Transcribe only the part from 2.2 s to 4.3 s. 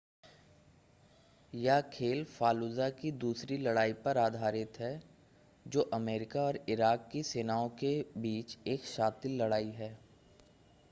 Fallujah की दूसरी लड़ाई पर